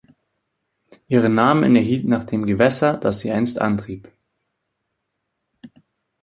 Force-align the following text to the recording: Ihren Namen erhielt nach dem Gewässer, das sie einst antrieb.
Ihren 1.07 1.35
Namen 1.35 1.75
erhielt 1.75 2.05
nach 2.07 2.23
dem 2.23 2.47
Gewässer, 2.47 2.97
das 2.97 3.19
sie 3.19 3.29
einst 3.31 3.59
antrieb. 3.59 4.11